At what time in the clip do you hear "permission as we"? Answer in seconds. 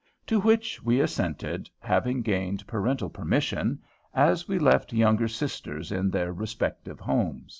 3.07-4.57